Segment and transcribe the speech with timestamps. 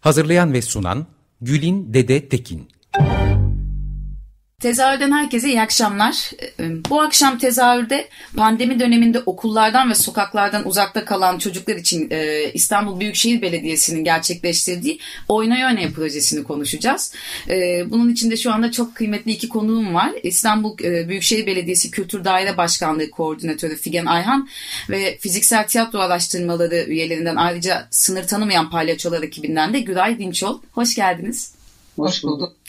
[0.00, 1.06] Hazırlayan ve sunan
[1.40, 2.68] Gülin Dede Tekin
[4.60, 6.30] Tezahürden herkese iyi akşamlar.
[6.60, 13.00] Ee, bu akşam tezahürde pandemi döneminde okullardan ve sokaklardan uzakta kalan çocuklar için e, İstanbul
[13.00, 17.14] Büyükşehir Belediyesi'nin gerçekleştirdiği Oynay Oynay projesini konuşacağız.
[17.48, 20.12] Ee, bunun içinde şu anda çok kıymetli iki konuğum var.
[20.22, 24.48] İstanbul e, Büyükşehir Belediyesi Kültür Daire Başkanlığı Koordinatörü Figen Ayhan
[24.90, 30.60] ve Fiziksel Tiyatro Araştırmaları üyelerinden ayrıca sınır tanımayan palyaçolar ekibinden de Güray Dinçol.
[30.72, 31.52] Hoş geldiniz.
[31.96, 32.59] Hoş bulduk.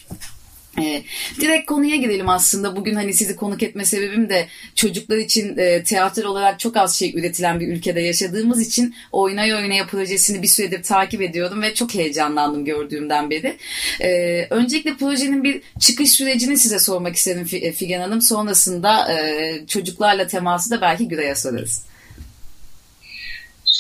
[0.80, 1.04] E,
[1.42, 2.76] direkt konuya girelim aslında.
[2.76, 7.14] Bugün hani sizi konuk etme sebebim de çocuklar için e, tiyatro olarak çok az şey
[7.16, 12.66] üretilen bir ülkede yaşadığımız için Oynay Oynaya projesini bir süredir takip ediyorum ve çok heyecanlandım
[12.66, 13.58] gördüğümden beri.
[14.02, 18.22] E, öncelikle projenin bir çıkış sürecini size sormak istedim Figen Hanım.
[18.22, 21.91] Sonrasında e, çocuklarla teması da belki Güray'a sorarız.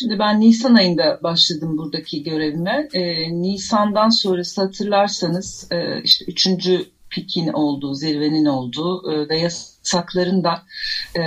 [0.02, 2.88] Şimdi ben Nisan ayında başladım buradaki görevime.
[2.94, 10.44] Ee, Nisan'dan sonrası hatırlarsanız e, işte üçüncü pikin olduğu, zirvenin olduğu e, ve yas sakların
[10.44, 10.63] da
[11.17, 11.21] e,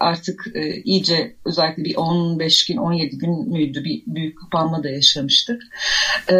[0.00, 5.62] artık e, iyice özellikle bir 15 gün 17 gün müydü bir büyük kapanma da yaşamıştık.
[6.28, 6.36] E,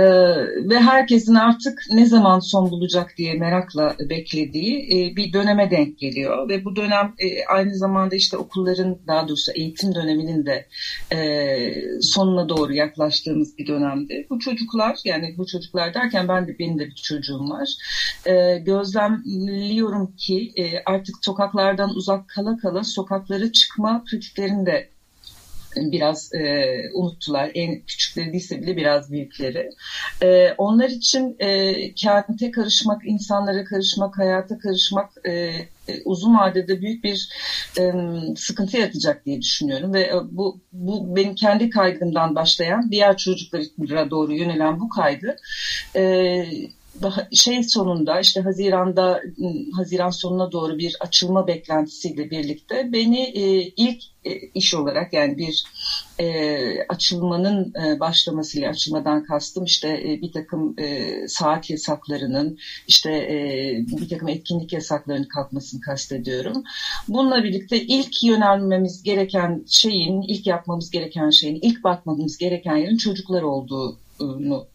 [0.71, 6.49] ve herkesin artık ne zaman son bulacak diye merakla beklediği e, bir döneme denk geliyor
[6.49, 10.67] ve bu dönem e, aynı zamanda işte okulların daha doğrusu eğitim döneminin de
[11.13, 11.21] e,
[12.01, 14.27] sonuna doğru yaklaştığımız bir dönemdi.
[14.31, 17.69] Bu çocuklar yani bu çocuklar derken ben de benim de bir çocuğum var.
[18.27, 24.89] E, gözlemliyorum ki e, artık sokak sokaklardan uzak kala kala sokaklara çıkma pratiklerini de
[25.77, 27.51] biraz e, unuttular.
[27.55, 29.71] En küçükleri değilse bile biraz büyükleri.
[30.23, 35.33] E, onlar için e, kente karışmak, insanlara karışmak, hayata karışmak e,
[35.89, 37.29] e uzun vadede büyük bir
[37.79, 37.93] e,
[38.37, 44.35] sıkıntı yaratacak diye düşünüyorum ve e, bu bu benim kendi kaygımdan başlayan diğer çocuklara doğru
[44.35, 45.37] yönelen bu kaygı
[45.97, 46.45] e,
[47.33, 49.23] şey sonunda işte Haziran'da
[49.77, 55.65] Haziran sonuna doğru bir açılma beklentisiyle birlikte beni e, ilk e, iş olarak yani bir
[56.19, 56.27] e,
[56.89, 60.77] açılmanın e, başlamasıyla açılmadan kastım işte bir takım
[61.29, 63.11] saat yasaklarının işte
[64.01, 66.65] bir takım etkinlik yasaklarının kalkmasını kastediyorum.
[67.09, 73.43] Bununla birlikte ilk yönelmemiz gereken şeyin, ilk yapmamız gereken şeyin, ilk bakmamız gereken yerin çocuklar
[73.43, 74.67] olduğunu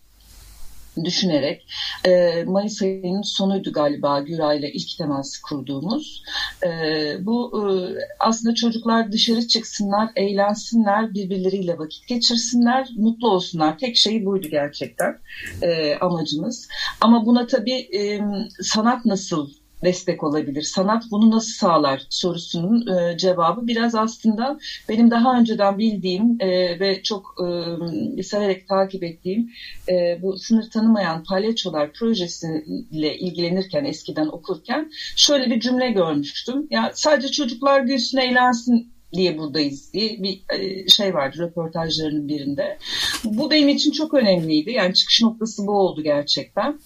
[1.04, 1.68] düşünerek
[2.06, 6.24] e, Mayıs ayının sonuydu galiba Güray'la ilk teması kurduğumuz.
[6.66, 6.70] E,
[7.26, 7.64] bu e,
[8.20, 13.78] aslında çocuklar dışarı çıksınlar, eğlensinler, birbirleriyle vakit geçirsinler, mutlu olsunlar.
[13.78, 15.18] Tek şey buydu gerçekten
[15.62, 16.68] e, amacımız.
[17.02, 18.22] Ama buna tabii e,
[18.62, 19.50] sanat nasıl
[19.84, 20.62] destek olabilir?
[20.62, 27.04] Sanat bunu nasıl sağlar sorusunun e, cevabı biraz aslında benim daha önceden bildiğim e, ve
[27.04, 27.36] çok
[28.20, 29.50] e, severek takip ettiğim
[29.90, 36.68] e, bu sınır tanımayan palyaçolar projesiyle ilgilenirken eskiden okurken şöyle bir cümle görmüştüm.
[36.70, 42.78] Ya sadece çocuklar gülsün eğlensin diye buradayız diye bir e, şey vardı röportajlarının birinde.
[43.24, 44.72] Bu benim için çok önemliydi.
[44.72, 46.80] Yani çıkış noktası bu oldu gerçekten.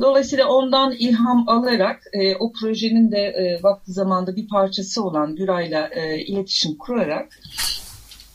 [0.00, 5.88] Dolayısıyla ondan ilham alarak e, o projenin de e, vakti zamanda bir parçası olan Güray'la
[5.88, 7.40] e, iletişim kurarak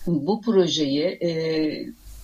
[0.07, 1.29] bu projeyi e,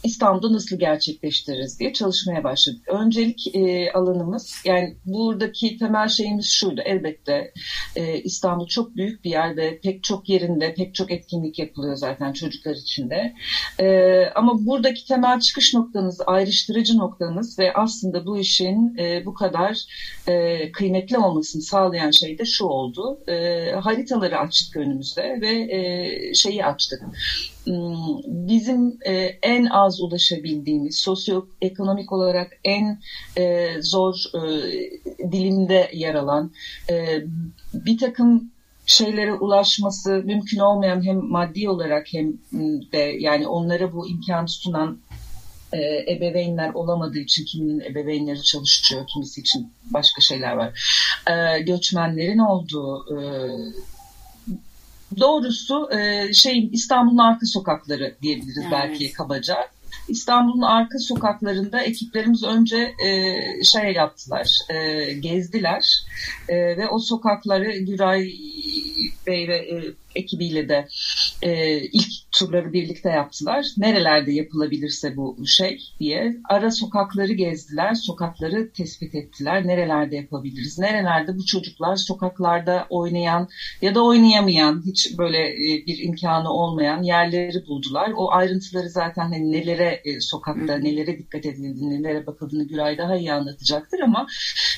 [0.04, 2.82] İstanbul'da nasıl gerçekleştiririz diye çalışmaya başladık.
[2.88, 6.82] Öncelik e, alanımız yani buradaki temel şeyimiz şuydu.
[6.86, 7.54] Elbette
[7.96, 12.34] e, İstanbul çok büyük bir yer ve pek çok yerinde pek çok etkinlik yapılıyor zaten
[12.34, 13.34] çocuklar için de.
[13.80, 19.78] E, ama buradaki temel çıkış noktamız, ayrıştırıcı noktamız ve aslında bu işin e, bu kadar
[20.28, 23.20] e, kıymetli olmasını sağlayan şey de şu oldu.
[23.28, 27.02] E, haritaları açtık önümüzde ve e, şeyi açtık
[28.26, 33.00] bizim e, en az ulaşabildiğimiz, sosyoekonomik olarak en
[33.38, 34.16] e, zor
[35.32, 36.52] dilimde yer alan
[37.74, 38.52] bir takım
[38.86, 42.34] şeylere ulaşması mümkün olmayan hem maddi olarak hem
[42.92, 45.00] de yani onlara bu imkan sunan
[46.08, 50.80] ebeveynler olamadığı için kiminin ebeveynleri çalışıyor, kimisi için başka şeyler var.
[51.66, 53.06] göçmenlerin olduğu
[55.20, 58.72] doğrusu e, şeyin İstanbul'un arka sokakları diyebiliriz evet.
[58.72, 59.58] belki kabaca.
[60.08, 66.06] İstanbul'un arka sokaklarında ekiplerimiz önce e, şey yaptılar, e, gezdiler
[66.50, 68.34] e, ve o sokakları Güray
[69.28, 70.88] Bey ve e, ekibiyle de
[71.42, 73.66] e, ilk turları birlikte yaptılar.
[73.78, 79.68] Nerelerde yapılabilirse bu şey diye ara sokakları gezdiler, sokakları tespit ettiler.
[79.68, 80.80] Nerelerde yapabiliriz?
[80.80, 83.48] Nerelerde bu çocuklar sokaklarda oynayan
[83.82, 88.12] ya da oynayamayan, hiç böyle e, bir imkanı olmayan yerleri buldular.
[88.16, 93.34] O ayrıntıları zaten hani nelere e, sokakta, nelere dikkat edildiğini, nelere bakıldığını Güray daha iyi
[93.34, 94.28] anlatacaktır ama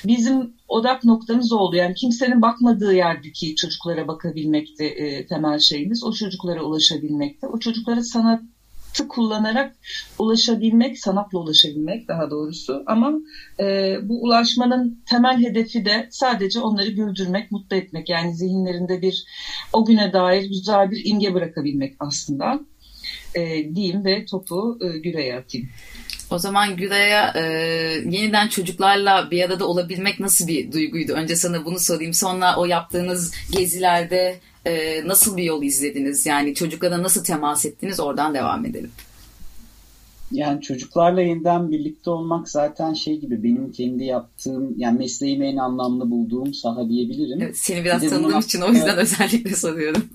[0.06, 1.75] bizim odak noktamız oldu.
[1.75, 6.03] Yani kimsenin bakmadığı yerdeki çocuklara bakabilmekte e, temel şeyimiz.
[6.03, 7.47] O çocuklara ulaşabilmekte.
[7.56, 9.75] O çocuklara sanatı kullanarak
[10.19, 12.84] ulaşabilmek, sanatla ulaşabilmek daha doğrusu.
[12.86, 13.13] Ama
[13.60, 18.10] e, bu ulaşmanın temel hedefi de sadece onları güldürmek, mutlu etmek.
[18.10, 19.25] Yani zihinlerinde bir
[19.74, 22.60] o güne dair güzel bir imge bırakabilmek aslında.
[23.36, 25.69] E, diyeyim ve topu e, Güre'ye atayım.
[26.31, 27.42] O zaman Güray'a e,
[28.06, 31.13] yeniden çocuklarla bir arada olabilmek nasıl bir duyguydu?
[31.13, 32.13] Önce sana bunu sorayım.
[32.13, 36.25] Sonra o yaptığınız gezilerde e, nasıl bir yol izlediniz?
[36.25, 38.00] Yani çocuklara nasıl temas ettiniz?
[38.00, 38.91] Oradan devam edelim.
[40.31, 46.12] Yani çocuklarla yeniden birlikte olmak zaten şey gibi benim kendi yaptığım yani mesleğimi en anlamlı
[46.12, 47.41] bulduğum saha diyebilirim.
[47.41, 50.09] Evet, seni biraz tanıdığım için o yüzden özellikle soruyorum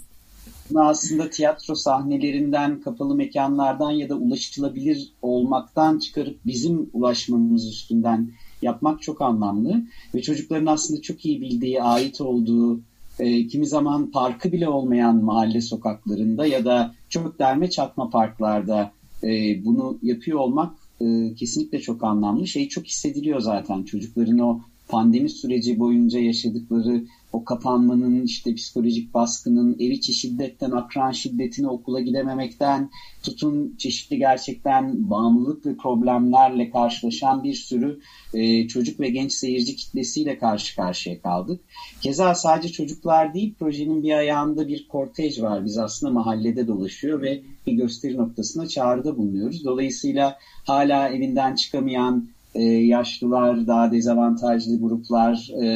[0.77, 8.31] aslında tiyatro sahnelerinden, kapalı mekanlardan ya da ulaşılabilir olmaktan çıkarıp bizim ulaşmamız üstünden
[8.63, 9.83] yapmak çok anlamlı.
[10.15, 12.81] Ve çocukların aslında çok iyi bildiği, ait olduğu,
[13.21, 19.65] e, kimi zaman parkı bile olmayan mahalle sokaklarında ya da çok derme çatma parklarda e,
[19.65, 22.47] bunu yapıyor olmak e, kesinlikle çok anlamlı.
[22.47, 29.77] Şey çok hissediliyor zaten çocukların o pandemi süreci boyunca yaşadıkları o kapanmanın, işte psikolojik baskının,
[29.81, 32.91] ev içi şiddetten, akran şiddetine, okula gidememekten,
[33.23, 38.01] tutun çeşitli gerçekten bağımlılık ve problemlerle karşılaşan bir sürü
[38.35, 41.61] e, çocuk ve genç seyirci kitlesiyle karşı karşıya kaldık.
[42.01, 45.65] Keza sadece çocuklar değil, projenin bir ayağında bir kortej var.
[45.65, 49.65] Biz aslında mahallede dolaşıyor ve bir gösteri noktasına çağrıda bulunuyoruz.
[49.65, 55.67] Dolayısıyla hala evinden çıkamayan, e, yaşlılar, daha dezavantajlı gruplar e,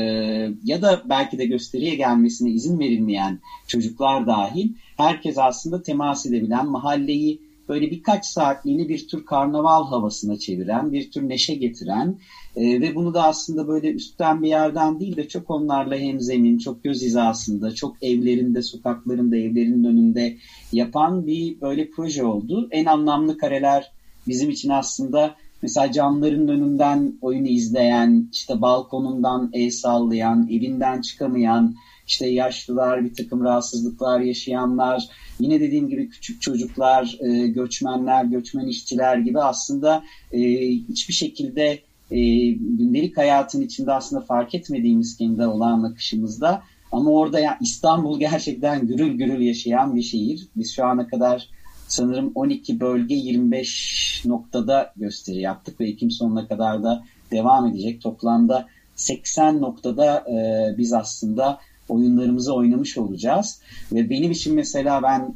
[0.64, 7.40] ya da belki de gösteriye gelmesine izin verilmeyen çocuklar dahil herkes aslında temas edebilen mahalleyi
[7.68, 12.18] böyle birkaç saatliğini bir tür karnaval havasına çeviren, bir tür neşe getiren
[12.56, 16.84] e, ve bunu da aslında böyle üstten bir yerden değil de çok onlarla hemzemin, çok
[16.84, 20.36] göz hizasında, çok evlerinde, sokaklarında, evlerinin önünde
[20.72, 22.68] yapan bir böyle proje oldu.
[22.70, 23.90] En anlamlı kareler
[24.28, 31.74] bizim için aslında Mesela camların önünden oyunu izleyen, işte balkonundan el sallayan, evinden çıkamayan,
[32.06, 35.04] işte yaşlılar, bir takım rahatsızlıklar yaşayanlar,
[35.40, 40.02] yine dediğim gibi küçük çocuklar, e, göçmenler, göçmen işçiler gibi aslında
[40.32, 41.78] e, hiçbir şekilde
[42.10, 46.62] e, gündelik hayatın içinde aslında fark etmediğimiz kendi olağan akışımızda
[46.92, 50.48] ama orada ya İstanbul gerçekten gürül gürül yaşayan bir şehir.
[50.56, 51.48] Biz şu ana kadar
[51.88, 58.02] sanırım 12 bölge 25 noktada gösteri yaptık ve Ekim sonuna kadar da devam edecek.
[58.02, 63.60] Toplamda 80 noktada e, biz aslında oyunlarımızı oynamış olacağız.
[63.92, 65.34] Ve benim için mesela ben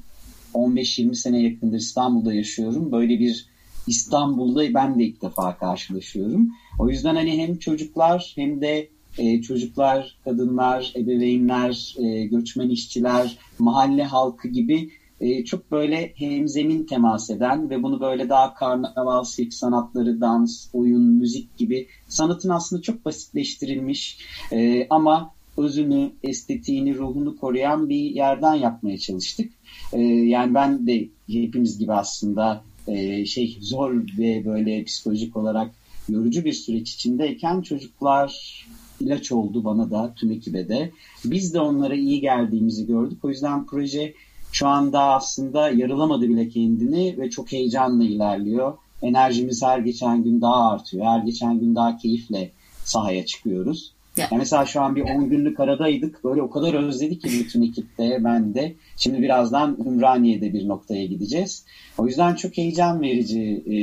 [0.54, 2.92] 15-20 sene yakındır İstanbul'da yaşıyorum.
[2.92, 3.46] Böyle bir
[3.86, 6.52] İstanbul'da ben de ilk defa karşılaşıyorum.
[6.78, 14.04] O yüzden hani hem çocuklar hem de e, çocuklar, kadınlar, ebeveynler, e, göçmen işçiler, mahalle
[14.04, 14.90] halkı gibi
[15.20, 21.02] e, çok böyle hemzemin temas eden ve bunu böyle daha karnaval, sirk sanatları, dans, oyun,
[21.02, 24.18] müzik gibi sanatın aslında çok basitleştirilmiş
[24.52, 29.52] e, ama özünü, estetiğini, ruhunu koruyan bir yerden yapmaya çalıştık.
[29.92, 35.70] E, yani ben de hepimiz gibi aslında e, şey zor ve böyle psikolojik olarak
[36.08, 38.64] yorucu bir süreç içindeyken çocuklar
[39.00, 40.90] ilaç oldu bana da tüm ekibe de.
[41.24, 43.24] Biz de onlara iyi geldiğimizi gördük.
[43.24, 44.14] O yüzden proje
[44.52, 48.72] şu anda aslında yarılamadı bile kendini ve çok heyecanla ilerliyor.
[49.02, 51.06] Enerjimiz her geçen gün daha artıyor.
[51.06, 52.50] Her geçen gün daha keyifle
[52.84, 53.92] sahaya çıkıyoruz.
[54.18, 56.24] Yani mesela şu an bir 10 günlük aradaydık.
[56.24, 58.74] Böyle o kadar özledik ki bütün ekipte, ben de.
[58.96, 61.64] Şimdi birazdan Ümraniye'de bir noktaya gideceğiz.
[61.98, 63.76] O yüzden çok heyecan verici e,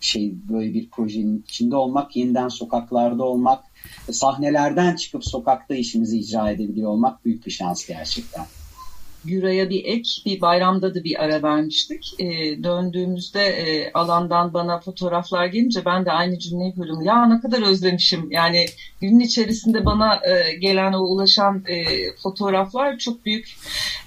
[0.00, 3.64] şey böyle bir projenin içinde olmak, yeniden sokaklarda olmak,
[4.10, 8.44] sahnelerden çıkıp sokakta işimizi icra edebiliyor olmak büyük bir şans gerçekten.
[9.24, 12.14] Güray'a bir ek, bir bayramda da bir ara vermiştik.
[12.18, 12.26] E,
[12.64, 17.02] döndüğümüzde e, alandan bana fotoğraflar gelince ben de aynı cümleyi kurdum.
[17.02, 18.30] Ya ne kadar özlemişim.
[18.30, 18.66] Yani
[19.00, 21.84] günün içerisinde bana e, gelen o ulaşan e,
[22.22, 23.56] fotoğraflar çok büyük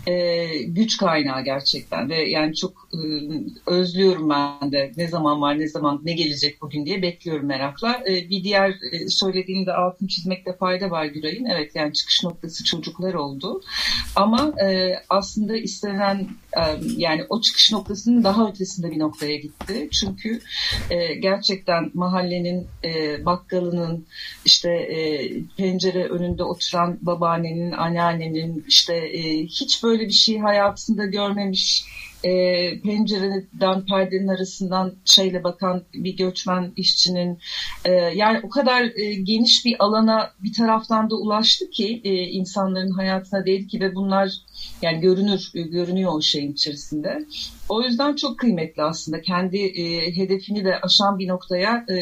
[0.08, 2.10] e, güç kaynağı gerçekten.
[2.10, 3.00] Ve yani çok e,
[3.72, 4.92] özlüyorum ben de.
[4.98, 8.02] Ne zaman var, ne zaman, ne gelecek bugün diye bekliyorum merakla.
[8.10, 11.46] E, bir diğer e, söylediğinde altını çizmekte fayda var Güray'ın.
[11.46, 13.62] Evet yani çıkış noktası çocuklar oldu.
[14.16, 16.28] Ama e, aslında istenen
[16.98, 19.90] yani o çıkış noktasının daha ötesinde bir noktaya gitti.
[19.92, 20.42] Çünkü
[20.90, 24.06] e, gerçekten mahallenin e, bakkalının
[24.46, 31.86] işte e, pencere önünde oturan babaannenin, anneannenin işte e, hiç böyle bir şey hayatında görmemiş
[32.28, 37.40] e, pencereden perdenin arasından şeyle bakan bir göçmen işçinin
[37.86, 42.92] e, yani o kadar e, geniş bir alana bir taraftan da ulaştı ki e, insanların
[42.92, 44.32] hayatına değil ki ve bunlar
[44.82, 47.26] yani görünür görünüyor o şeyin içerisinde.
[47.70, 51.98] O yüzden çok kıymetli aslında kendi e, hedefini de aşan bir noktaya e,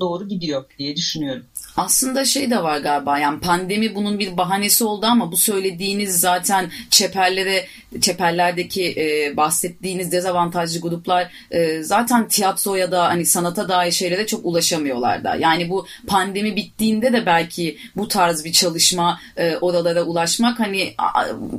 [0.00, 1.46] doğru gidiyor diye düşünüyorum.
[1.76, 6.70] Aslında şey de var galiba yani pandemi bunun bir bahanesi oldu ama bu söylediğiniz zaten
[6.90, 7.66] çeperlere
[8.00, 14.46] çeperlerdeki e, bahsettiğiniz dezavantajlı gruplar e, zaten tiyatro ya da hani sanata dair şeylere çok
[14.46, 15.34] ulaşamıyorlar da.
[15.34, 20.94] Yani bu pandemi bittiğinde de belki bu tarz bir çalışma e, oralara ulaşmak hani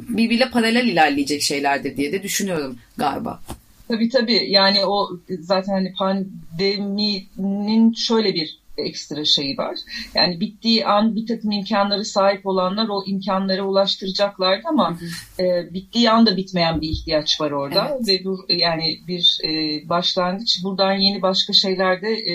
[0.09, 3.41] birbiriyle paralel ilerleyecek şeylerdir diye de düşünüyorum galiba.
[3.87, 9.77] Tabii tabii yani o zaten hani pandeminin şöyle bir ekstra şeyi var.
[10.15, 14.97] Yani bittiği an bir takım imkanları sahip olanlar o imkanlara ulaştıracaklardı ama
[15.39, 18.07] e, bittiği anda bitmeyen bir ihtiyaç var orada evet.
[18.07, 19.49] ve bu yani bir e,
[19.89, 20.63] başlangıç.
[20.63, 22.33] Buradan yeni başka şeylerde e,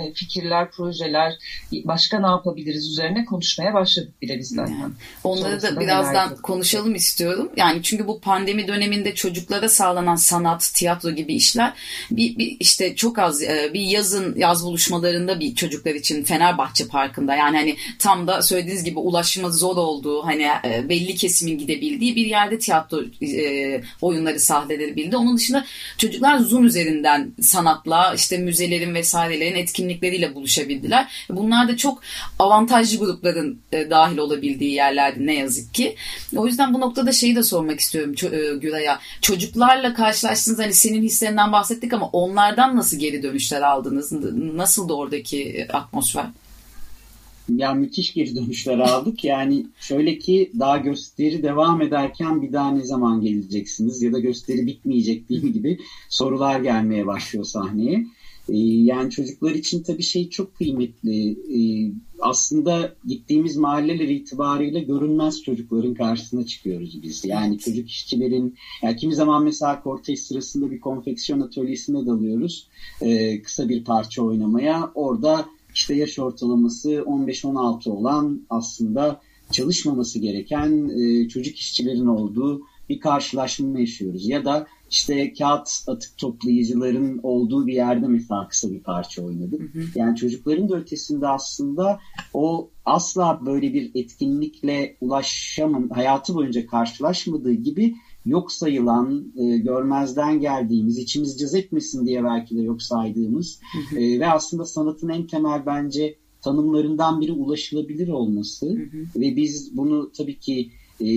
[0.00, 1.34] e, fikirler, projeler,
[1.72, 4.72] başka ne yapabiliriz üzerine konuşmaya başladık bile biz zaten.
[4.72, 4.92] Yani.
[5.24, 7.50] Onları da birazdan konuşalım istiyorum.
[7.56, 11.72] Yani çünkü bu pandemi döneminde çocuklara sağlanan sanat, tiyatro gibi işler
[12.10, 17.34] bir, bir işte çok az e, bir yazın yaz buluşmalarında bir çocuklar için Fenerbahçe Parkı'nda
[17.34, 22.26] yani hani tam da söylediğiniz gibi ulaşımı zor olduğu hani e, belli kesimin gidebildiği bir
[22.26, 25.16] yerde tiyatro e, oyunları sahnelenebildi.
[25.16, 25.64] Onun dışında
[25.98, 31.26] çocuklar Zoom üzerinden sanatla işte müzelerin vesairelerin etkinlikleriyle buluşabildiler.
[31.30, 32.02] Bunlar da çok
[32.38, 35.96] avantajlı grupların e, dahil olabildiği yerlerdi ne yazık ki.
[36.36, 39.00] O yüzden bu noktada şeyi de sormak istiyorum e, Güray'a.
[39.22, 44.12] Çocuklarla karşılaştınız hani senin hislerinden bahsettik ama onlardan nasıl geri dönüşler aldınız?
[44.54, 46.26] Nasıl da oradaki oradaki atmosfer?
[47.48, 49.24] Ya müthiş geri dönüşler aldık.
[49.24, 54.66] Yani şöyle ki daha gösteri devam ederken bir daha ne zaman geleceksiniz ya da gösteri
[54.66, 55.78] bitmeyecek değil gibi
[56.08, 58.06] sorular gelmeye başlıyor sahneye.
[58.48, 61.30] Ee, yani çocuklar için tabii şey çok kıymetli.
[61.30, 67.24] Ee, aslında gittiğimiz mahalleler itibariyle görünmez çocukların karşısına çıkıyoruz biz.
[67.24, 72.68] Yani çocuk işçilerin, yani kimi zaman mesela kortej sırasında bir konfeksiyon atölyesine dalıyoruz.
[73.02, 74.90] Ee, kısa bir parça oynamaya.
[74.94, 79.20] Orada işte yaş ortalaması 15-16 olan aslında
[79.52, 84.28] çalışmaması gereken e, çocuk işçilerin olduğu bir karşılaşma yaşıyoruz.
[84.28, 89.74] Ya da işte kağıt atık toplayıcıların olduğu bir yerde mesela kısa bir parça oynadık.
[89.74, 89.84] Hı hı.
[89.94, 92.00] Yani çocukların da ötesinde aslında
[92.34, 97.94] o asla böyle bir etkinlikle ulaşamam, hayatı boyunca karşılaşmadığı gibi
[98.26, 104.00] yok sayılan, e, görmezden geldiğimiz, içimiz cız etmesin diye belki de yok saydığımız hı hı.
[104.00, 109.20] E, ve aslında sanatın en temel bence tanımlarından biri ulaşılabilir olması hı hı.
[109.20, 111.10] ve biz bunu tabii ki e,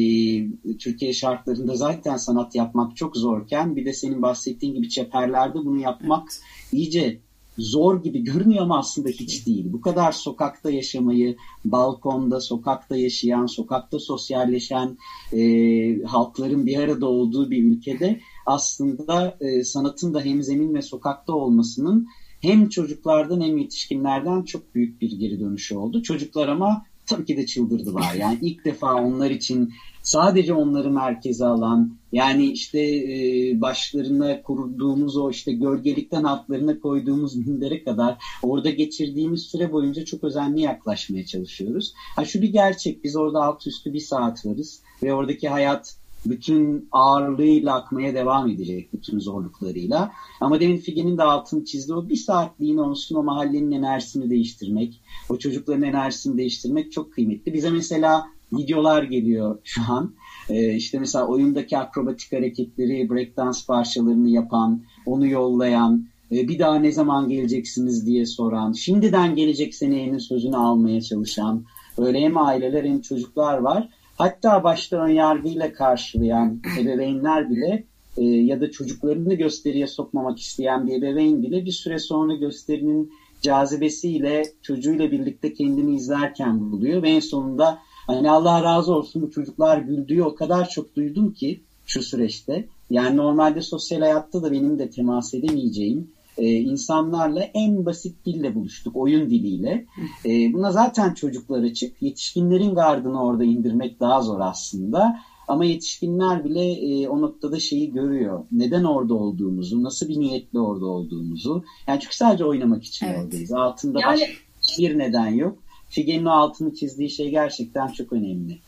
[0.77, 6.24] Türkiye şartlarında zaten sanat yapmak çok zorken bir de senin bahsettiğin gibi çeperlerde bunu yapmak
[6.31, 6.74] evet.
[6.74, 7.19] iyice
[7.59, 9.65] zor gibi görünüyor ama aslında hiç değil.
[9.74, 14.98] Bu kadar sokakta yaşamayı, balkonda, sokakta yaşayan, sokakta sosyalleşen
[15.33, 21.33] e, halkların bir arada olduğu bir ülkede aslında e, sanatın da hem zemin ve sokakta
[21.33, 22.07] olmasının
[22.41, 26.03] hem çocuklardan hem yetişkinlerden çok büyük bir geri dönüşü oldu.
[26.03, 28.13] Çocuklar ama tabii ki de çıldırdılar.
[28.13, 29.73] Yani ilk defa onlar için
[30.03, 37.83] sadece onları merkeze alan yani işte e, başlarına kurduğumuz o işte gölgelikten altlarına koyduğumuz mindere
[37.83, 41.93] kadar orada geçirdiğimiz süre boyunca çok özenli yaklaşmaya çalışıyoruz.
[42.15, 46.88] Ha şu bir gerçek biz orada alt üstü bir saat varız ve oradaki hayat bütün
[46.91, 50.11] ağırlığıyla akmaya devam edecek bütün zorluklarıyla.
[50.41, 55.38] Ama demin Figen'in de altını çizdiği o bir saatliğin olsun o mahallenin enerjisini değiştirmek, o
[55.38, 57.53] çocukların enerjisini değiştirmek çok kıymetli.
[57.53, 60.13] Bize mesela videolar geliyor şu an.
[60.49, 66.91] Ee, işte mesela oyundaki akrobatik hareketleri, breakdance parçalarını yapan, onu yollayan, e, bir daha ne
[66.91, 71.63] zaman geleceksiniz diye soran, şimdiden gelecek seneyenin sözünü almaya çalışan,
[71.97, 73.89] öyle hem aileler hem çocuklar var.
[74.19, 77.83] Hatta başta ön yargıyla karşılayan ebeveynler bile
[78.17, 83.11] e, ya da çocuklarını gösteriye sokmamak isteyen bir ebeveyn bile bir süre sonra gösterinin
[83.41, 89.77] cazibesiyle çocuğuyla birlikte kendini izlerken buluyor ve en sonunda hani Allah razı olsun bu çocuklar
[89.77, 92.65] güldüğü o kadar çok duydum ki şu süreçte.
[92.89, 98.96] Yani normalde sosyal hayatta da benim de temas edemeyeceğim e, insanlarla en basit dille buluştuk.
[98.96, 99.86] Oyun diliyle.
[100.25, 102.01] E, buna zaten çocuklar açık.
[102.01, 105.19] Yetişkinlerin gardını orada indirmek daha zor aslında.
[105.48, 108.43] Ama yetişkinler bile e, o noktada şeyi görüyor.
[108.51, 111.63] Neden orada olduğumuzu, nasıl bir niyetle orada olduğumuzu.
[111.88, 113.19] Yani çünkü sadece oynamak için evet.
[113.24, 113.51] oradayız.
[113.51, 114.12] Altında yani...
[114.12, 114.34] başka
[114.79, 115.58] bir neden yok.
[115.89, 118.60] Figen'in altını çizdiği şey gerçekten çok önemli.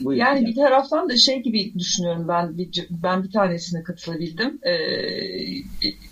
[0.00, 0.46] Buyurun yani ya.
[0.46, 4.58] bir taraftan da şey gibi düşünüyorum ben bir, ben bir tanesine katılabildim.
[4.62, 4.72] Ee,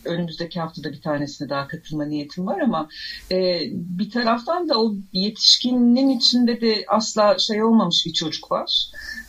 [0.04, 2.88] önümüzdeki haftada bir tanesine daha katılma niyetim var ama
[3.32, 8.86] e, bir taraftan da o yetişkinin içinde de asla şey olmamış bir çocuk var.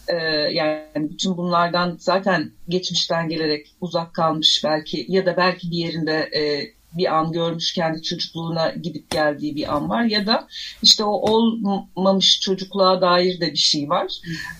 [0.08, 0.16] Ee,
[0.52, 6.75] yani bütün bunlardan zaten geçmişten gelerek uzak kalmış belki ya da belki bir yerinde e,
[6.98, 10.48] bir an görmüş kendi çocukluğuna gidip geldiği bir an var ya da
[10.84, 14.12] işte o olmamış çocukluğa dair de bir şey var.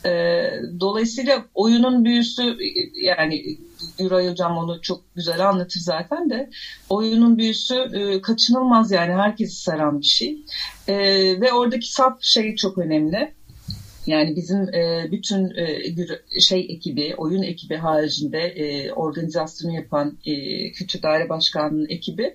[0.06, 0.44] E,
[0.80, 2.58] dolayısıyla oyunun büyüsü
[3.04, 3.58] yani
[4.00, 6.50] Güray Hocam onu çok güzel anlatır zaten de
[6.90, 10.38] oyunun büyüsü e, kaçınılmaz yani herkesi saran bir şey.
[10.88, 10.96] E,
[11.42, 13.34] ve oradaki sap şey çok önemli
[14.08, 21.04] yani bizim e, bütün e, şey ekibi, oyun ekibi haricinde e, organizasyonu yapan e, Küçük
[21.04, 22.34] Daire Başkanlığı'nın ekibi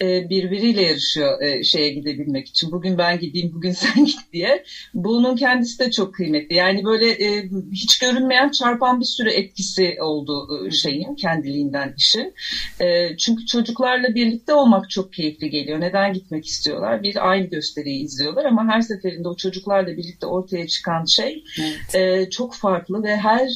[0.00, 2.72] e, birbiriyle yarışıyor e, şeye gidebilmek için.
[2.72, 4.64] Bugün ben gideyim, bugün sen git diye.
[4.94, 6.56] Bunun kendisi de çok kıymetli.
[6.56, 12.34] Yani böyle e, hiç görünmeyen çarpan bir sürü etkisi oldu e, şeyin, kendiliğinden işin.
[12.80, 15.80] E, çünkü çocuklarla birlikte olmak çok keyifli geliyor.
[15.80, 17.02] Neden gitmek istiyorlar?
[17.02, 21.94] Bir aynı gösteriyi izliyorlar ama her seferinde o çocuklarla birlikte ortaya çıkan şey evet.
[21.94, 23.48] e, çok farklı ve her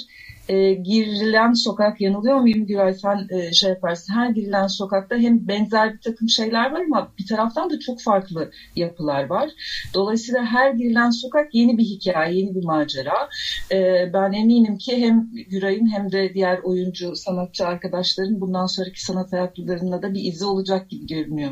[0.48, 5.94] e, girilen sokak yanılıyor muyum Güray sen e, şey yaparsın her girilen sokakta hem benzer
[5.94, 9.50] bir takım şeyler var ama bir taraftan da çok farklı yapılar var.
[9.94, 13.28] Dolayısıyla her girilen sokak yeni bir hikaye, yeni bir macera.
[13.72, 19.32] E, ben eminim ki hem Güray'ın hem de diğer oyuncu, sanatçı arkadaşların bundan sonraki sanat
[19.32, 21.50] hayatlarında da bir izi olacak gibi görünüyor.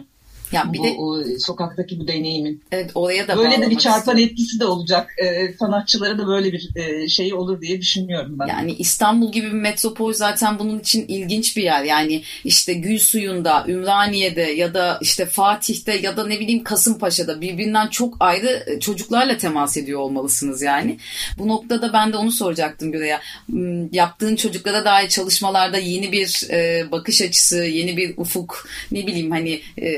[0.52, 2.62] Ya bir bu, de o, sokaktaki bu deneyimin.
[2.72, 4.24] Evet oraya da böyle de bir çarpan istiyorum.
[4.24, 5.14] etkisi de olacak.
[5.18, 8.46] E, sanatçılara da böyle bir e, şey olur diye düşünüyorum ben.
[8.46, 11.84] Yani İstanbul gibi bir metropol zaten bunun için ilginç bir yer.
[11.84, 17.86] Yani işte Gül Suyu'nda, Ümraniye'de ya da işte Fatih'te ya da ne bileyim Kasımpaşa'da birbirinden
[17.86, 20.98] çok ayrı e, çocuklarla temas ediyor olmalısınız yani.
[21.38, 23.18] Bu noktada ben de onu soracaktım Güre'ye.
[23.46, 29.30] Hmm, yaptığın çocuklara dair çalışmalarda yeni bir e, bakış açısı, yeni bir ufuk ne bileyim
[29.30, 29.88] hani e,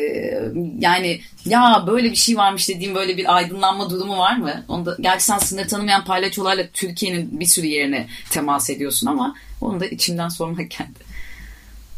[0.78, 4.64] yani ya böyle bir şey varmış dediğim böyle bir aydınlanma durumu var mı?
[4.68, 9.87] Onda, gerçi sen sınır tanımayan palyaçolarla Türkiye'nin bir sürü yerine temas ediyorsun ama onu da
[9.87, 11.14] içimden sormak kendi.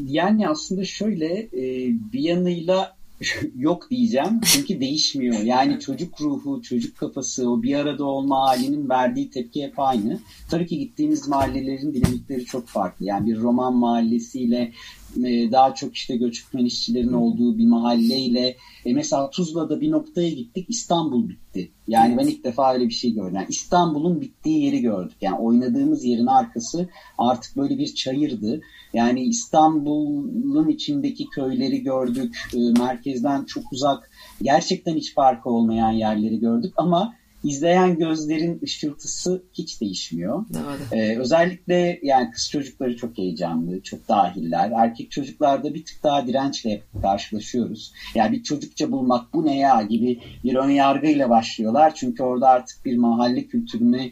[0.04, 2.96] Yani aslında şöyle e, bir yanıyla
[3.56, 5.38] yok diyeceğim çünkü değişmiyor.
[5.38, 10.20] Yani çocuk ruhu, çocuk kafası, o bir arada olma halinin verdiği tepki hep aynı.
[10.50, 13.04] Tabii ki gittiğimiz mahallelerin dinamikleri çok farklı.
[13.04, 14.72] Yani bir roman mahallesiyle
[15.52, 21.28] daha çok işte göçmen işçilerin olduğu bir mahalleyle e, mesela Tuzla'da bir noktaya gittik İstanbul
[21.28, 21.70] bitti.
[21.88, 23.34] Yani ben ilk defa öyle bir şey gördüm.
[23.34, 25.16] Yani İstanbul'un bittiği yeri gördük.
[25.20, 26.88] Yani oynadığımız yerin arkası
[27.18, 28.60] artık böyle bir çayırdı.
[28.92, 32.38] Yani İstanbul'un içindeki köyleri gördük.
[32.54, 34.10] E, merkezden çok uzak
[34.42, 40.44] gerçekten hiç farkı olmayan yerleri gördük ama izleyen gözlerin ışıltısı hiç değişmiyor.
[40.92, 44.72] Ee, özellikle yani kız çocukları çok heyecanlı, çok dahiller.
[44.76, 47.92] Erkek çocuklarda bir tık daha dirençle karşılaşıyoruz.
[48.14, 51.94] Yani bir çocukça bulmak bu ne ya gibi bir ön yargıyla başlıyorlar.
[51.94, 54.10] Çünkü orada artık bir mahalle kültürüne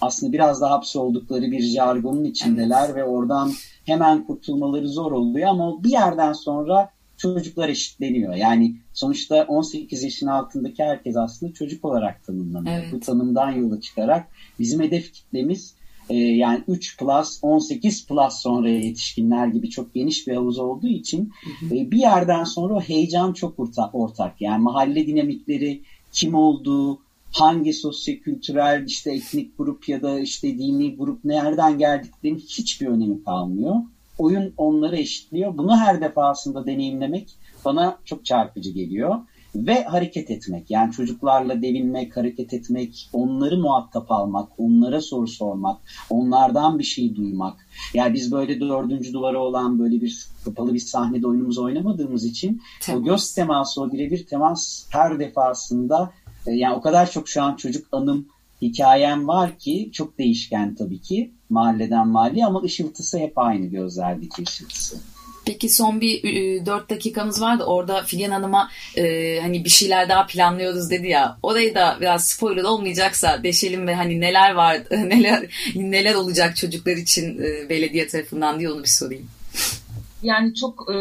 [0.00, 2.96] aslında biraz daha hapsoldukları bir jargonun içindeler evet.
[2.96, 3.52] ve oradan
[3.84, 6.90] hemen kurtulmaları zor oluyor ama bir yerden sonra
[7.24, 8.34] çocuklar eşitleniyor.
[8.34, 12.74] Yani sonuçta 18 yaşın altındaki herkes aslında çocuk olarak tanımlanıyor.
[12.74, 12.92] Evet.
[12.92, 15.74] Bu tanımdan yola çıkarak bizim hedef kitlemiz
[16.08, 21.32] e, yani 3 plus 18 plus sonra yetişkinler gibi çok geniş bir havuz olduğu için
[21.44, 21.74] hı hı.
[21.74, 24.40] E, bir yerden sonra o heyecan çok ortak, ortak.
[24.40, 25.82] Yani mahalle dinamikleri
[26.12, 26.98] kim olduğu,
[27.32, 33.74] hangi sosyokültürel işte etnik grup ya da işte dini grup nereden geldiklerinin hiçbir önemi kalmıyor
[34.18, 35.58] oyun onları eşitliyor.
[35.58, 39.16] Bunu her defasında deneyimlemek bana çok çarpıcı geliyor.
[39.54, 46.78] Ve hareket etmek yani çocuklarla devinmek, hareket etmek, onları muhatap almak, onlara soru sormak, onlardan
[46.78, 47.66] bir şey duymak.
[47.94, 53.00] Yani biz böyle dördüncü duvara olan böyle bir kapalı bir sahnede oyunumuzu oynamadığımız için temas.
[53.00, 56.12] o göz teması, o birebir temas her defasında
[56.46, 58.26] e, yani o kadar çok şu an çocuk anım
[58.64, 64.96] hikayem var ki çok değişken tabii ki mahalleden mahalleye ama ışıltısı hep aynı gözlerdeki ışıltısı.
[65.46, 67.64] Peki son bir e, 4 dakikamız vardı.
[67.64, 71.38] Orada Figen Hanım'a e, hani bir şeyler daha planlıyoruz dedi ya.
[71.42, 77.38] Orayı da biraz spoiler olmayacaksa deşelim ve hani neler var, neler neler olacak çocuklar için
[77.38, 79.28] e, belediye tarafından diye onu bir sorayım.
[80.22, 80.96] Yani çok e,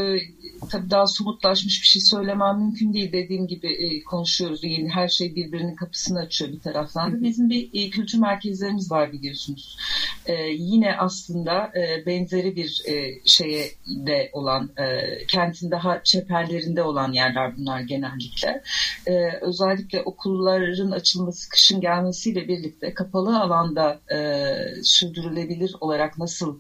[0.74, 3.12] tabii daha somutlaşmış bir şey söylemem mümkün değil.
[3.12, 4.64] Dediğim gibi e, konuşuyoruz.
[4.64, 7.22] Yani her şey birbirinin kapısını açıyor bir taraftan da.
[7.22, 9.78] Bizim bir e, kültür merkezlerimiz var biliyorsunuz.
[10.26, 17.12] E, yine aslında e, benzeri bir e, şeye de olan, e, kentin daha çeperlerinde olan
[17.12, 18.64] yerler bunlar genellikle.
[19.08, 24.48] E, özellikle okulların açılması, kışın gelmesiyle birlikte kapalı alanda e,
[24.84, 26.60] sürdürülebilir olarak nasıl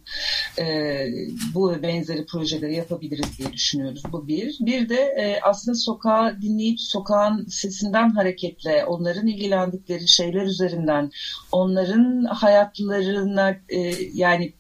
[0.60, 0.98] e,
[1.54, 4.04] bu benzeri projeleri yapabiliriz diye düşünüyoruz.
[4.12, 4.58] Bu bir.
[4.60, 11.12] Bir de e, aslında sokağı dinleyip sokağın sesinden hareketle onların ilgilendikleri şeyler üzerinden
[11.52, 14.54] onların hayatlarına e, yani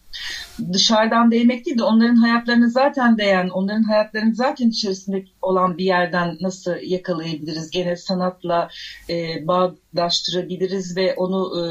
[0.73, 6.37] dışarıdan değmek değil de onların hayatlarını zaten değen, onların hayatlarının zaten içerisinde olan bir yerden
[6.41, 7.69] nasıl yakalayabiliriz?
[7.69, 8.69] Gene sanatla
[9.09, 11.63] e, bağdaştırabiliriz ve onu e,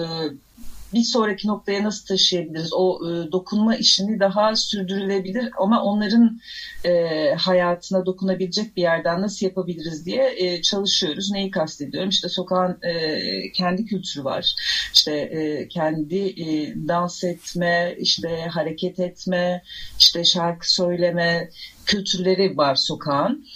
[0.94, 2.72] bir sonraki noktaya nasıl taşıyabiliriz?
[2.72, 6.40] O e, dokunma işini daha sürdürülebilir ama onların
[6.84, 11.30] e, hayatına dokunabilecek bir yerden nasıl yapabiliriz diye e, çalışıyoruz.
[11.30, 12.10] Neyi kastediyorum?
[12.10, 14.54] İşte sokağın e, kendi kültürü var.
[14.94, 19.62] İşte e, kendi e, dans etme, işte hareket etme,
[19.98, 21.50] işte şarkı söyleme
[21.86, 23.46] kültürleri var sokağın.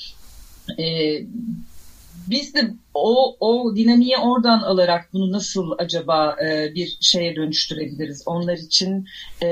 [0.79, 0.85] E,
[2.27, 8.23] biz de o, o dinamiği oradan alarak bunu nasıl acaba e, bir şeye dönüştürebiliriz?
[8.27, 9.07] Onlar için
[9.43, 9.49] e,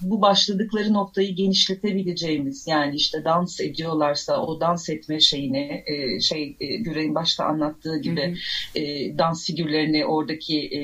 [0.00, 6.76] bu başladıkları noktayı genişletebileceğimiz yani işte dans ediyorlarsa o dans etme şeyini e, şey e,
[6.76, 8.84] Güray'ın başta anlattığı gibi hı hı.
[8.84, 10.80] E, dans figürlerini oradaki e,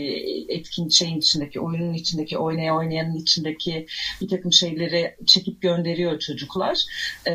[0.55, 3.87] etkin şeyin içindeki oyunun içindeki oynaya oynayanın içindeki
[4.21, 6.79] bir takım şeyleri çekip gönderiyor çocuklar.
[7.27, 7.33] E,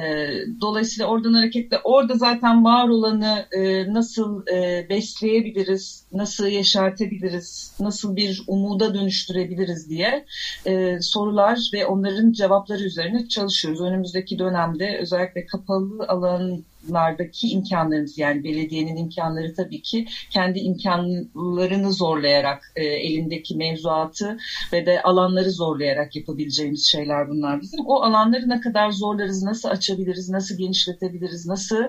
[0.62, 8.42] dolayısıyla oradan hareketle orada zaten var olanı e, nasıl e, besleyebiliriz, nasıl yaşartabiliriz, nasıl bir
[8.48, 10.26] umuda dönüştürebiliriz diye
[10.66, 13.82] e, sorular ve onların cevapları üzerine çalışıyoruz.
[13.82, 22.84] Önümüzdeki dönemde özellikle kapalı alanlardaki imkanlarımız yani belediyenin imkanları tabii ki kendi imkanlarını zorlayarak e,
[22.84, 24.38] elindeki mevzuatı
[24.74, 27.86] ve de alanları zorlayarak yapabileceğimiz şeyler bunlar bizim.
[27.86, 31.84] O alanları ne kadar zorlarız, nasıl açabiliriz, nasıl genişletebiliriz, nasıl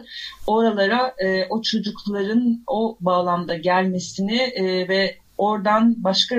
[0.46, 6.36] oralara e, o çocukların o bağlamda gelmesini e, ve oradan başka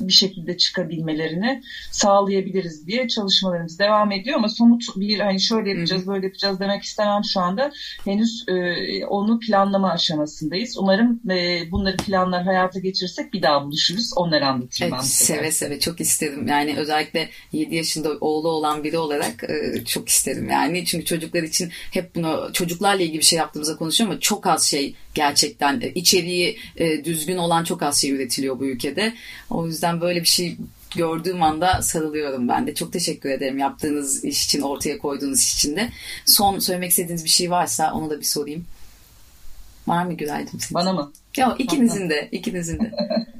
[0.00, 6.26] bir şekilde çıkabilmelerini sağlayabiliriz diye çalışmalarımız devam ediyor ama somut bir hani şöyle yapacağız böyle
[6.26, 7.72] yapacağız demek istemem şu anda
[8.04, 10.78] henüz e, onu planlama aşamasındayız.
[10.78, 14.10] Umarım e, bunları planlar hayata geçirirsek bir daha buluşuruz.
[14.16, 15.04] Onları anlatayım evet.
[15.04, 16.46] Seve seve çok isterim.
[16.46, 20.84] Yani özellikle 7 yaşında oğlu olan biri olarak e, çok isterim yani.
[20.84, 24.94] Çünkü çocuklar için hep bunu çocuklarla ilgili bir şey yaptığımızda konuşuyorum ama çok az şey
[25.14, 29.12] gerçekten içeriği e, düzgün olan çok az şey üretiliyor bu ülkede.
[29.50, 30.56] O yüzden böyle bir şey
[30.96, 32.74] gördüğüm anda sarılıyorum ben de.
[32.74, 35.90] Çok teşekkür ederim yaptığınız iş için, ortaya koyduğunuz iş için de.
[36.26, 38.64] Son söylemek istediğiniz bir şey varsa onu da bir sorayım.
[39.86, 40.74] Var mı senin?
[40.74, 41.12] Bana mı?
[41.38, 42.92] Yok ikinizin de, ikinizin de.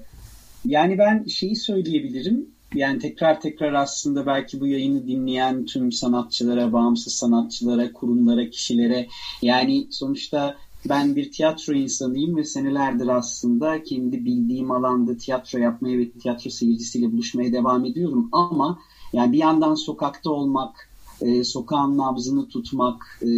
[0.65, 2.47] yani ben şeyi söyleyebilirim.
[2.75, 9.07] Yani tekrar tekrar aslında belki bu yayını dinleyen tüm sanatçılara, bağımsız sanatçılara, kurumlara, kişilere
[9.43, 10.57] yani sonuçta
[10.89, 17.13] ben bir tiyatro insanıyım ve senelerdir aslında kendi bildiğim alanda tiyatro yapmaya ve tiyatro seyircisiyle
[17.13, 18.29] buluşmaya devam ediyorum.
[18.33, 18.79] Ama
[19.13, 23.29] yani bir yandan sokakta olmak, e, sokağın nabzını tutmak, e,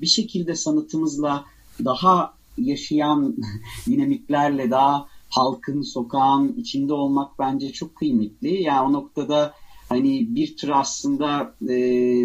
[0.00, 1.44] bir şekilde sanatımızla
[1.84, 3.36] daha yaşayan
[3.86, 8.62] dinamiklerle daha halkın, sokağın içinde olmak bence çok kıymetli.
[8.62, 9.52] Yani o noktada
[9.88, 11.76] hani bir tür aslında e,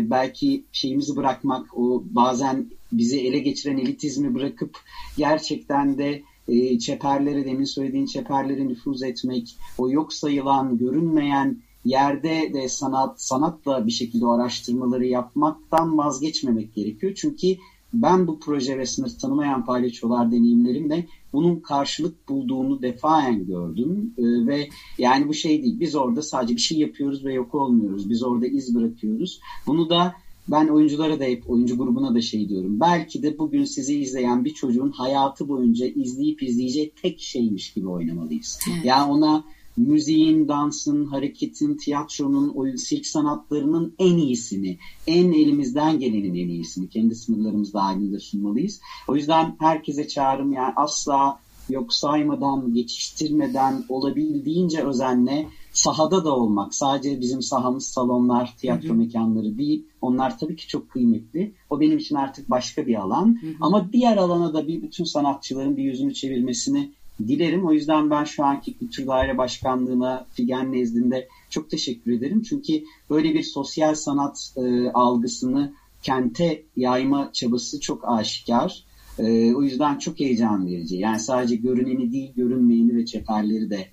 [0.09, 4.79] belki şeyimizi bırakmak, o bazen bizi ele geçiren elitizmi bırakıp
[5.17, 12.69] gerçekten de e, çeperlere, demin söylediğin çeperlere nüfuz etmek, o yok sayılan, görünmeyen yerde de
[12.69, 17.13] sanat sanatla bir şekilde o araştırmaları yapmaktan vazgeçmemek gerekiyor.
[17.15, 17.47] Çünkü
[17.93, 24.13] ben bu proje ve sınır tanımayan palyaçolar deneyimlerimle bunun karşılık bulduğunu defaen gördüm.
[24.17, 28.09] Ee, ve yani bu şey değil biz orada sadece bir şey yapıyoruz ve yok olmuyoruz.
[28.09, 29.39] Biz orada iz bırakıyoruz.
[29.67, 30.15] Bunu da
[30.51, 32.79] ben oyunculara da hep oyuncu grubuna da şey diyorum.
[32.79, 38.59] Belki de bugün sizi izleyen bir çocuğun hayatı boyunca izleyip izleyeceği tek şeymiş gibi oynamalıyız.
[38.69, 38.85] Evet.
[38.85, 39.43] Yani ona
[39.77, 47.15] müziğin, dansın, hareketin, tiyatronun, oyun, sirk sanatlarının en iyisini, en elimizden gelenin en iyisini kendi
[47.15, 48.81] sınırlarımız dahilinde sunmalıyız.
[49.07, 56.75] O yüzden herkese çağrım yani asla yok saymadan, geçiştirmeden, olabildiğince özenle sahada da olmak.
[56.75, 58.97] Sadece bizim sahamız salonlar, tiyatro hı hı.
[58.97, 59.85] mekanları değil.
[60.01, 61.53] Onlar tabii ki çok kıymetli.
[61.69, 63.37] O benim için artık başka bir alan.
[63.41, 63.53] Hı hı.
[63.61, 66.91] Ama diğer alana da bir bütün sanatçıların bir yüzünü çevirmesini
[67.27, 67.65] dilerim.
[67.65, 72.41] O yüzden ben şu anki Kültür Daire Başkanlığı'na Figen nezdinde çok teşekkür ederim.
[72.41, 78.83] Çünkü böyle bir sosyal sanat e, algısını kente yayma çabası çok aşikar.
[79.19, 80.95] E, o yüzden çok heyecan verici.
[80.95, 83.87] Yani sadece görüneni değil, görünmeyeni ve çeperleri de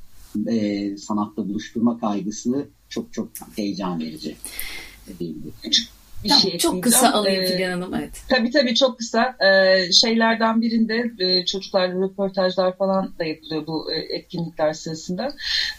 [0.47, 4.37] e, sanatta buluşturma kaygısı çok çok heyecan verici.
[5.63, 7.95] Küçük bir tamam, şey Çok kısa alayım ee, Figen Hanım.
[7.95, 8.11] Evet.
[8.29, 9.37] Tabii tabii çok kısa.
[9.41, 15.33] Ee, şeylerden birinde e, çocuklarla röportajlar falan da yapılıyor bu e, etkinlikler sırasında.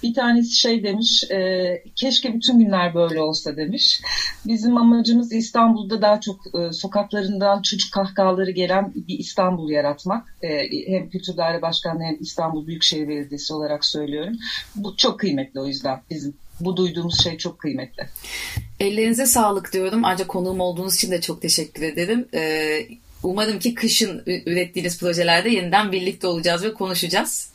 [0.04, 4.02] Bir tanesi şey demiş, e, keşke bütün günler böyle olsa demiş.
[4.46, 10.36] Bizim amacımız İstanbul'da daha çok e, sokaklarından çocuk kahkahaları gelen bir İstanbul yaratmak.
[10.42, 10.50] E,
[10.88, 14.34] hem Kültür Daire Başkanlığı hem İstanbul Büyükşehir Belediyesi olarak söylüyorum.
[14.76, 18.10] Bu çok kıymetli o yüzden bizim bu duyduğumuz şey çok kıymetli.
[18.80, 20.06] Ellerinize sağlık diyorum.
[20.06, 22.28] Ancak konuğum olduğunuz için de çok teşekkür ederim.
[22.34, 22.88] Ee,
[23.24, 27.50] umarım ki kışın ürettiğiniz projelerde yeniden birlikte olacağız ve konuşacağız.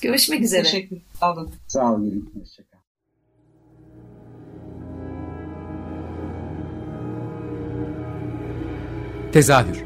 [0.00, 0.62] Görüşmek üzere.
[0.62, 1.52] Teşekkür ederim.
[1.68, 2.30] Sağ olun.
[2.40, 2.76] Hoşçakalın.
[9.32, 9.85] Tezahür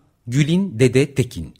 [0.31, 1.53] Gülin Dede Tekin